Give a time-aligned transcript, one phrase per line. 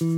[0.00, 0.14] Loveless,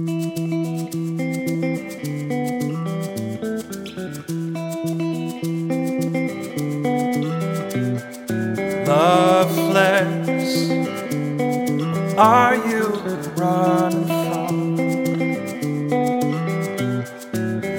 [12.18, 12.88] are you
[13.36, 14.76] running from?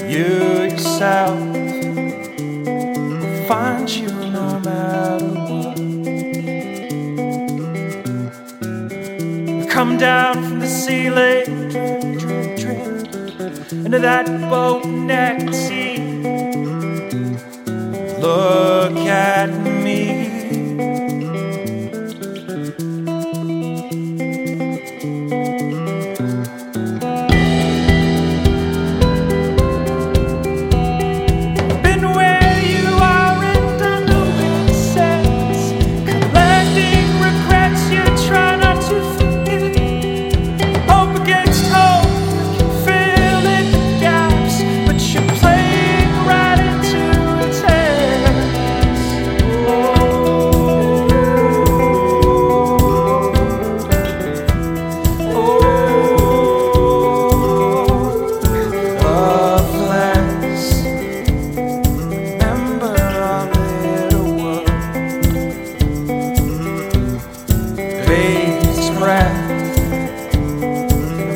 [0.10, 5.78] You yourself will find you no matter what.
[9.70, 10.51] Come down
[10.86, 11.70] ceiling.
[11.70, 15.98] Drip, drip, into that boat next sea.
[18.20, 19.81] Look at me.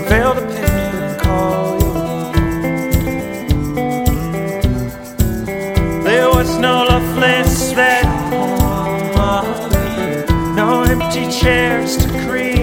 [0.09, 1.93] Failed to and call you.
[6.03, 8.05] There was no Loveless that
[10.55, 12.54] no empty chairs to creep.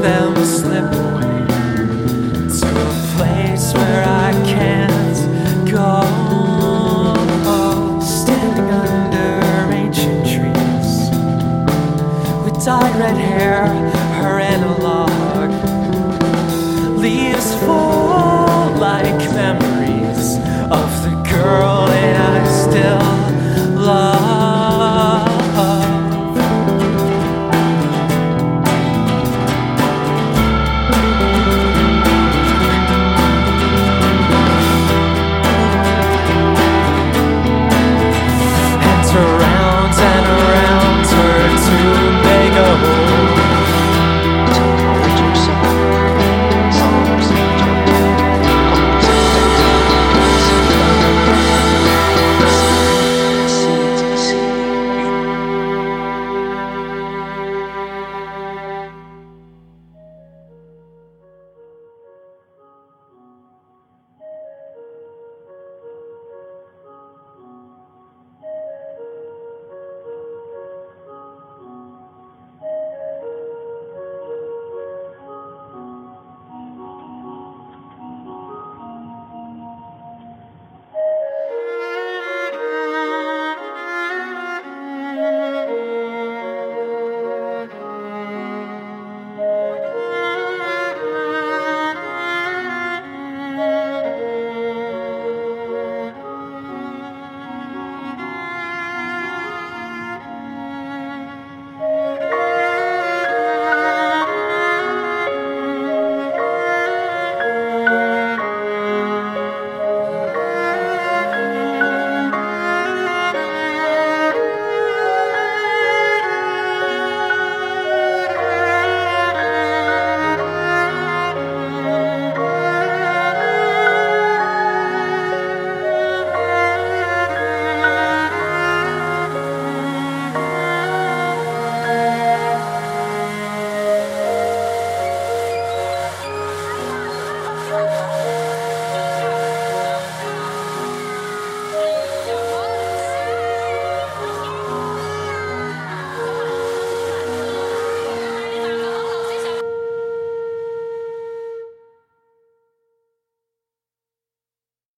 [0.00, 1.46] them slip away
[2.58, 6.02] to a place where I can't go.
[8.00, 11.10] Standing under ancient trees
[12.44, 13.66] with dyed red hair,
[14.20, 15.10] her analog.
[16.98, 20.36] Leaves fall like memories
[20.70, 21.91] of the girl.